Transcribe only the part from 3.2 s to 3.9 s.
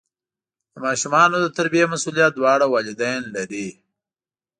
لري.